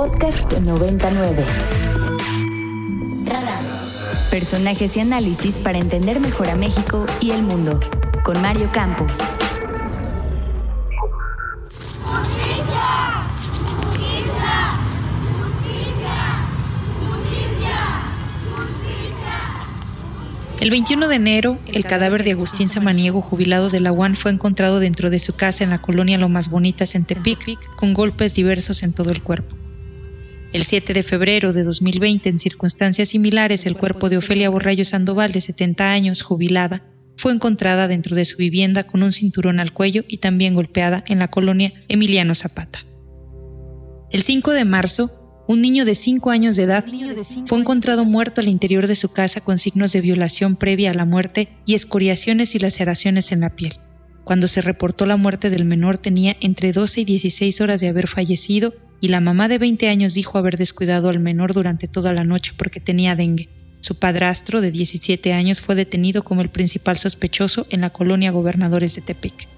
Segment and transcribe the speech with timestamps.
[0.00, 1.44] Podcast 99.
[4.30, 7.78] Personajes y análisis para entender mejor a México y el mundo.
[8.24, 9.18] Con Mario Campos.
[20.60, 24.80] El 21 de enero, el cadáver de Agustín Samaniego, jubilado de la UAN, fue encontrado
[24.80, 28.94] dentro de su casa en la colonia Lomas Bonitas en Tepic, con golpes diversos en
[28.94, 29.60] todo el cuerpo.
[30.52, 35.30] El 7 de febrero de 2020, en circunstancias similares, el cuerpo de Ofelia Borrayo Sandoval,
[35.30, 36.82] de 70 años, jubilada,
[37.16, 41.20] fue encontrada dentro de su vivienda con un cinturón al cuello y también golpeada en
[41.20, 42.84] la colonia Emiliano Zapata.
[44.10, 46.84] El 5 de marzo, un niño de 5 años de edad
[47.46, 51.04] fue encontrado muerto al interior de su casa con signos de violación previa a la
[51.04, 53.76] muerte y escoriaciones y laceraciones en la piel.
[54.24, 58.08] Cuando se reportó la muerte del menor tenía entre 12 y 16 horas de haber
[58.08, 62.24] fallecido y la mamá de 20 años dijo haber descuidado al menor durante toda la
[62.24, 63.48] noche porque tenía dengue.
[63.80, 68.94] Su padrastro, de 17 años, fue detenido como el principal sospechoso en la colonia Gobernadores
[68.94, 69.48] de Tepic.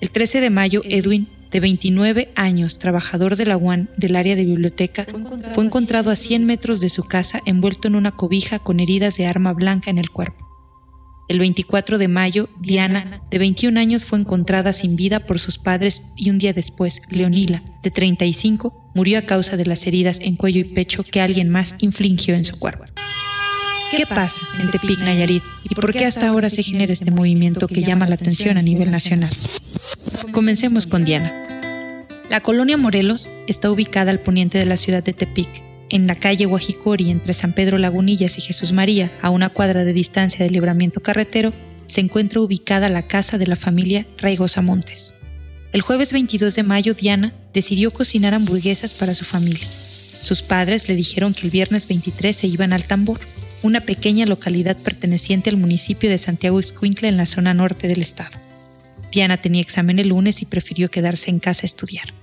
[0.00, 4.44] El 13 de mayo, Edwin de 29 años, trabajador de la UAN del área de
[4.44, 5.06] biblioteca,
[5.54, 9.26] fue encontrado a 100 metros de su casa envuelto en una cobija con heridas de
[9.26, 10.49] arma blanca en el cuerpo.
[11.30, 16.10] El 24 de mayo, Diana, de 21 años, fue encontrada sin vida por sus padres
[16.16, 20.58] y un día después, Leonila, de 35, murió a causa de las heridas en cuello
[20.58, 22.82] y pecho que alguien más infligió en su cuerpo.
[23.92, 25.44] ¿Qué pasa en Tepic, Nayarit?
[25.62, 28.90] ¿Y por qué hasta ahora se genera este movimiento que llama la atención a nivel
[28.90, 29.30] nacional?
[30.32, 31.32] Comencemos con Diana.
[32.28, 36.46] La colonia Morelos está ubicada al poniente de la ciudad de Tepic, en la calle
[36.46, 41.00] Guajicori entre San Pedro Lagunillas y Jesús María, a una cuadra de distancia del libramiento
[41.00, 41.52] carretero,
[41.86, 45.14] se encuentra ubicada la casa de la familia Raigosa Montes.
[45.72, 49.66] El jueves 22 de mayo, Diana decidió cocinar hamburguesas para su familia.
[49.68, 53.20] Sus padres le dijeron que el viernes 23 se iban al Tambor,
[53.62, 58.38] una pequeña localidad perteneciente al municipio de Santiago Ixcuintla en la zona norte del estado.
[59.12, 62.14] Diana tenía examen el lunes y prefirió quedarse en casa a estudiar.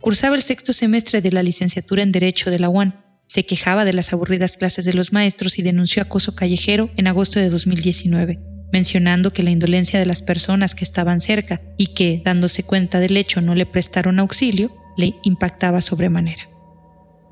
[0.00, 3.01] Cursaba el sexto semestre de la licenciatura en Derecho de la UAN.
[3.32, 7.40] Se quejaba de las aburridas clases de los maestros y denunció acoso callejero en agosto
[7.40, 8.38] de 2019,
[8.74, 13.16] mencionando que la indolencia de las personas que estaban cerca y que, dándose cuenta del
[13.16, 16.46] hecho, no le prestaron auxilio, le impactaba sobremanera.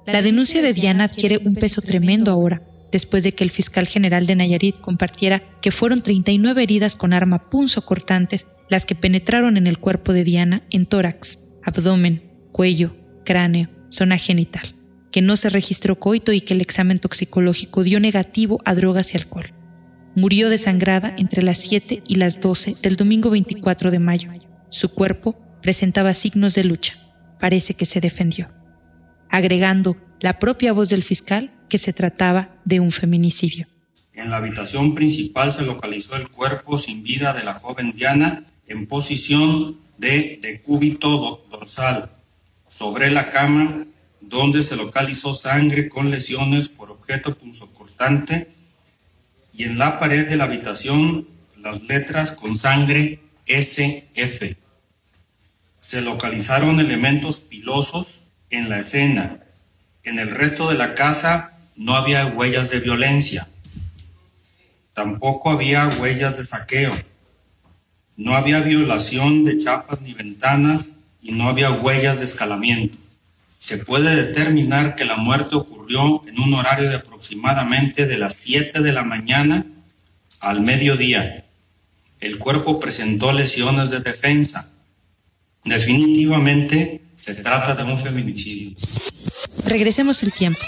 [0.06, 4.26] La denuncia de Diana adquiere un peso tremendo ahora, después de que el fiscal general
[4.26, 7.46] de Nayarit compartiera que fueron 39 heridas con arma
[7.84, 12.22] cortantes las que penetraron en el cuerpo de Diana en tórax, abdomen,
[12.52, 12.96] cuello,
[13.26, 14.79] cráneo, zona genital,
[15.10, 19.18] que no se registró coito y que el examen toxicológico dio negativo a drogas y
[19.18, 19.52] alcohol.
[20.14, 24.30] Murió desangrada entre las 7 y las 12 del domingo 24 de mayo.
[24.68, 26.96] Su cuerpo presentaba signos de lucha.
[27.38, 28.48] Parece que se defendió.
[29.30, 33.66] Agregando la propia voz del fiscal que se trataba de un feminicidio.
[34.12, 38.86] En la habitación principal se localizó el cuerpo sin vida de la joven Diana en
[38.86, 42.10] posición de decúbito dorsal
[42.68, 43.86] sobre la cama
[44.20, 48.50] donde se localizó sangre con lesiones por objeto punzocortante
[49.52, 51.26] y en la pared de la habitación
[51.58, 54.56] las letras con sangre SF.
[55.78, 59.40] Se localizaron elementos pilosos en la escena.
[60.04, 63.48] En el resto de la casa no había huellas de violencia,
[64.94, 66.98] tampoco había huellas de saqueo,
[68.16, 70.92] no había violación de chapas ni ventanas
[71.22, 72.98] y no había huellas de escalamiento.
[73.60, 78.80] Se puede determinar que la muerte ocurrió en un horario de aproximadamente de las 7
[78.80, 79.66] de la mañana
[80.40, 81.44] al mediodía.
[82.20, 84.72] El cuerpo presentó lesiones de defensa.
[85.62, 88.78] Definitivamente se trata de un feminicidio.
[89.66, 90.60] Regresemos el tiempo.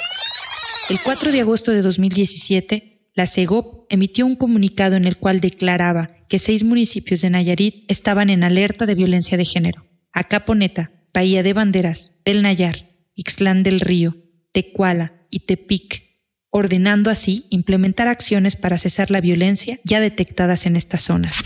[0.90, 6.10] El 4 de agosto de 2017, la CEGOP emitió un comunicado en el cual declaraba
[6.28, 9.86] que seis municipios de Nayarit estaban en alerta de violencia de género.
[10.12, 12.76] Acaponeta, Bahía de Banderas, Del Nayar,
[13.14, 14.16] Ixtlán del Río,
[14.52, 16.02] Tecuala y Tepic,
[16.50, 21.36] ordenando así implementar acciones para cesar la violencia ya detectadas en estas zonas.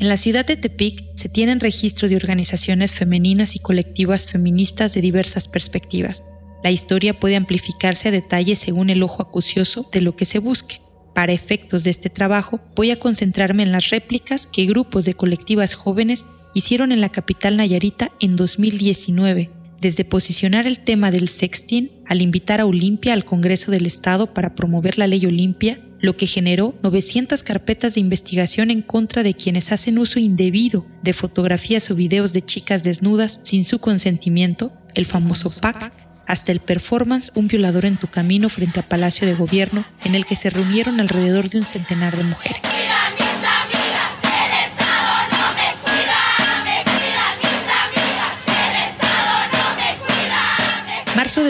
[0.00, 5.00] En la ciudad de Tepic se tienen registro de organizaciones femeninas y colectivas feministas de
[5.00, 6.22] diversas perspectivas,
[6.62, 10.80] la historia puede amplificarse a detalle según el ojo acucioso de lo que se busque.
[11.12, 15.74] Para efectos de este trabajo, voy a concentrarme en las réplicas que grupos de colectivas
[15.74, 19.50] jóvenes hicieron en la capital Nayarita en 2019,
[19.80, 24.54] desde posicionar el tema del sexting al invitar a Olimpia al Congreso del Estado para
[24.54, 29.72] promover la ley Olimpia, lo que generó 900 carpetas de investigación en contra de quienes
[29.72, 35.52] hacen uso indebido de fotografías o videos de chicas desnudas sin su consentimiento, el famoso
[35.60, 35.92] PAC,
[36.26, 40.26] hasta el performance Un violador en tu camino frente a Palacio de Gobierno, en el
[40.26, 42.60] que se reunieron alrededor de un centenar de mujeres.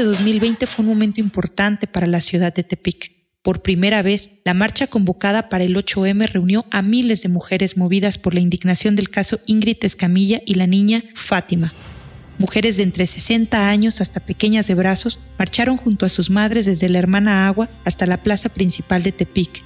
[0.02, 3.12] De 2020 fue un momento importante para la ciudad de Tepic.
[3.42, 8.18] Por primera vez, la marcha convocada para el 8M reunió a miles de mujeres movidas
[8.18, 11.72] por la indignación del caso Ingrid Escamilla y la niña Fátima,
[12.38, 16.88] Mujeres de entre 60 años hasta pequeñas de brazos marcharon junto a sus madres desde
[16.88, 19.62] la Hermana Agua hasta la plaza principal de Tepic.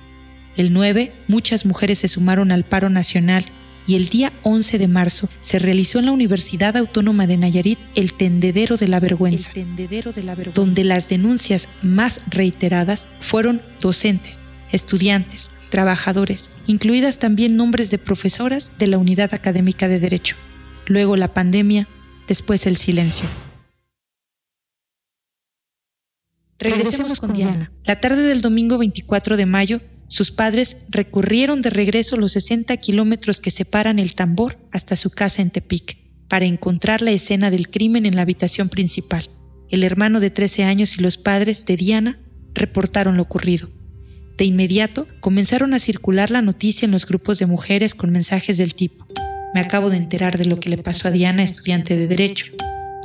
[0.59, 3.47] El 9, muchas mujeres se sumaron al paro nacional
[3.87, 8.12] y el día 11 de marzo se realizó en la Universidad Autónoma de Nayarit el
[8.12, 14.41] tendedero de la vergüenza, tendedero de la vergüenza donde las denuncias más reiteradas fueron docentes,
[14.73, 20.37] estudiantes, trabajadores, incluidas también nombres de profesoras de la Unidad Académica de Derecho.
[20.87, 21.89] Luego la pandemia
[22.29, 23.27] después el silencio.
[26.59, 27.71] Regresemos con Diana.
[27.85, 33.41] La tarde del domingo 24 de mayo, sus padres recurrieron de regreso los 60 kilómetros
[33.41, 35.99] que separan el tambor hasta su casa en Tepic
[36.29, 39.29] para encontrar la escena del crimen en la habitación principal.
[39.69, 42.20] El hermano de 13 años y los padres de Diana
[42.55, 43.69] reportaron lo ocurrido.
[44.38, 48.75] De inmediato comenzaron a circular la noticia en los grupos de mujeres con mensajes del
[48.75, 49.06] tipo
[49.56, 52.44] me acabo de enterar de lo que le pasó a Diana, estudiante de Derecho.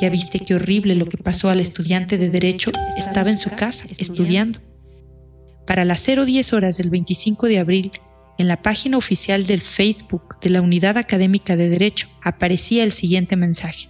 [0.02, 2.72] Ya viste qué horrible lo que pasó al estudiante de Derecho.
[2.98, 4.60] Estaba en su casa, estudiando.
[5.72, 7.94] Para las 010 horas del 25 de abril,
[8.38, 13.38] en la página oficial del Facebook de la Unidad Académica de Derecho aparecía el siguiente
[13.38, 13.88] mensaje.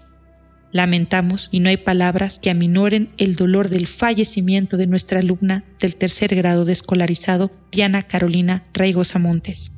[0.71, 5.95] Lamentamos y no hay palabras que aminoren el dolor del fallecimiento de nuestra alumna del
[5.95, 9.71] tercer grado de escolarizado, Diana Carolina Raigosa Montes.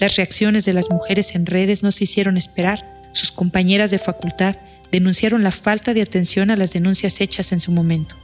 [0.00, 3.08] Las reacciones de las mujeres en redes no se hicieron esperar.
[3.12, 4.56] Sus compañeras de facultad
[4.90, 8.16] denunciaron la falta de atención a las denuncias hechas en su momento.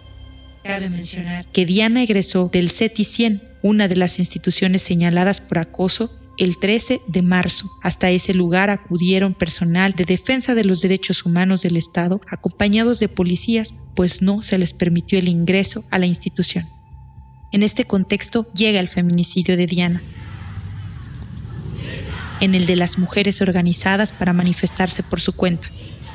[0.64, 6.10] Cabe mencionar que Diana egresó del CETI 100, una de las instituciones señaladas por acoso,
[6.38, 7.70] el 13 de marzo.
[7.82, 13.08] Hasta ese lugar acudieron personal de defensa de los derechos humanos del Estado, acompañados de
[13.08, 16.66] policías, pues no se les permitió el ingreso a la institución.
[17.52, 20.02] En este contexto llega el feminicidio de Diana,
[22.40, 25.68] en el de las mujeres organizadas para manifestarse por su cuenta.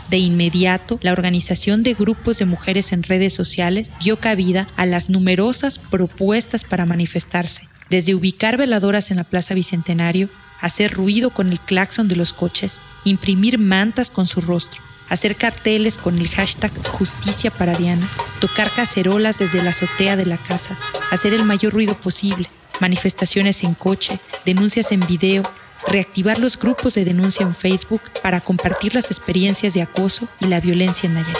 [0.09, 5.09] De inmediato, la organización de grupos de mujeres en redes sociales dio cabida a las
[5.09, 10.29] numerosas propuestas para manifestarse, desde ubicar veladoras en la Plaza Bicentenario,
[10.61, 15.97] hacer ruido con el claxon de los coches, imprimir mantas con su rostro, hacer carteles
[15.97, 18.07] con el hashtag Justicia para Diana,
[18.39, 20.77] tocar cacerolas desde la azotea de la casa,
[21.11, 22.49] hacer el mayor ruido posible,
[22.79, 25.43] manifestaciones en coche, denuncias en video,
[25.87, 30.59] reactivar los grupos de denuncia en Facebook para compartir las experiencias de acoso y la
[30.59, 31.37] violencia en Nayarit.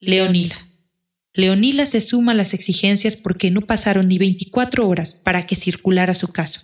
[0.00, 0.56] Leonila.
[1.32, 6.14] Leonila se suma a las exigencias porque no pasaron ni 24 horas para que circulara
[6.14, 6.62] su caso.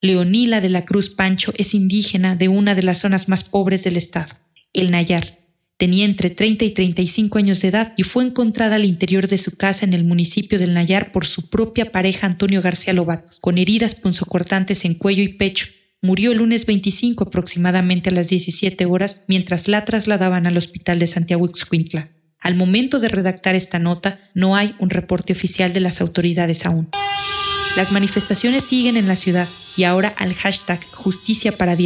[0.00, 3.96] Leonila de la Cruz Pancho es indígena de una de las zonas más pobres del
[3.96, 4.34] estado,
[4.72, 5.38] el Nayar,
[5.82, 9.56] Tenía entre 30 y 35 años de edad y fue encontrada al interior de su
[9.56, 13.96] casa en el municipio del Nayar por su propia pareja Antonio García Lobato, con heridas
[13.96, 15.66] punzocortantes en cuello y pecho.
[16.00, 21.08] Murió el lunes 25 aproximadamente a las 17 horas mientras la trasladaban al hospital de
[21.08, 22.12] Santiago Ixcuintla.
[22.38, 26.90] Al momento de redactar esta nota, no hay un reporte oficial de las autoridades aún.
[27.74, 31.76] Las manifestaciones siguen en la ciudad y ahora al hashtag Justicia para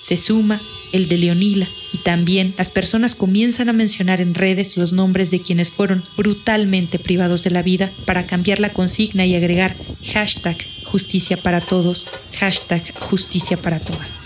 [0.00, 0.60] se suma
[0.96, 5.40] el de Leonila y también las personas comienzan a mencionar en redes los nombres de
[5.40, 11.36] quienes fueron brutalmente privados de la vida para cambiar la consigna y agregar hashtag justicia
[11.36, 14.25] para todos, hashtag justicia para todas.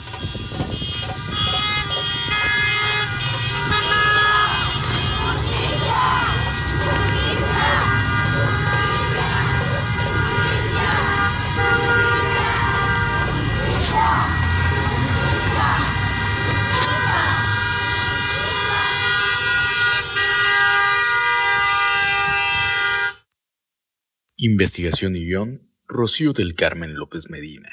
[24.43, 27.69] Investigación y guion, Rocío del Carmen López Medina.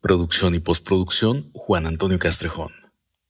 [0.00, 2.70] Producción y postproducción, Juan Antonio Castrejón.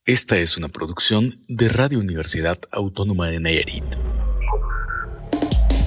[0.04, 3.86] Esta es una producción de Radio Universidad Autónoma de Nayarit.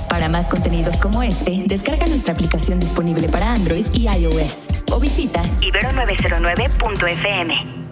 [0.10, 5.44] Para más contenidos como este, descarga nuestra aplicación disponible para Android y iOS o visita
[5.62, 7.85] ibero909.fm.